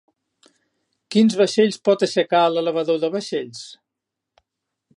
Quins 1.15 1.35
vaixells 1.41 1.77
pot 1.89 2.05
aixecar 2.07 2.41
l'elevador 2.55 2.99
de 3.05 3.13
vaixells? 3.17 3.61